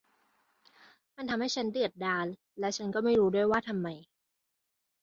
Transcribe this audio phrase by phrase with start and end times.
[1.15, 2.27] มันทำฉันเดือดดาล
[2.59, 3.87] แล้วฉันก็ไม่รู้ด้วยว่าทำไม